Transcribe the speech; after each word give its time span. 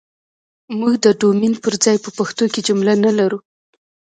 موږ 0.79 0.93
ده 1.03 1.11
ډومين 1.19 1.53
پر 1.63 1.73
ځاى 1.83 1.97
په 2.05 2.09
پښتو 2.17 2.43
کې 2.53 2.61
که 2.63 2.65
جمله 2.67 2.93
نه 3.05 3.11
لرو 3.17 3.39